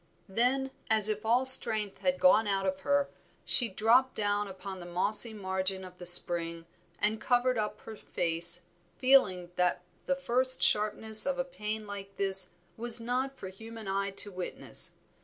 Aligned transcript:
Then, 0.29 0.71
as 0.89 1.09
if 1.09 1.27
all 1.27 1.45
strength 1.45 1.99
had 1.99 2.19
gone 2.19 2.47
out 2.47 2.65
of 2.65 2.79
her, 2.79 3.11
she 3.45 3.69
dropped 3.69 4.15
down 4.15 4.47
upon 4.47 4.79
the 4.79 4.85
mossy 4.87 5.31
margin 5.31 5.83
of 5.85 5.99
the 5.99 6.07
spring 6.07 6.65
and 6.97 7.21
covered 7.21 7.55
up 7.55 7.81
her 7.81 7.95
face, 7.95 8.63
feeling 8.97 9.51
that 9.57 9.83
the 10.07 10.15
first 10.15 10.63
sharpness 10.63 11.27
of 11.27 11.37
a 11.37 11.43
pain 11.45 11.85
like 11.85 12.15
this 12.15 12.49
was 12.77 12.99
not 12.99 13.37
for 13.37 13.49
human 13.49 13.87
eyes 13.87 14.15
to 14.23 14.31
witness. 14.31 14.93